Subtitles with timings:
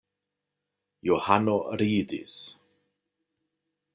[1.09, 2.35] Johano ridis.